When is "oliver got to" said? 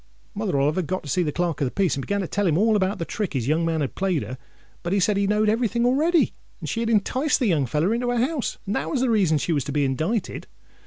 0.59-1.09